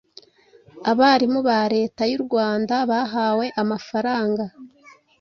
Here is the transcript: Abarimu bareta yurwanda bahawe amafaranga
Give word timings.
Abarimu 0.91 1.39
bareta 1.47 2.03
yurwanda 2.11 2.75
bahawe 2.89 3.45
amafaranga 3.61 4.43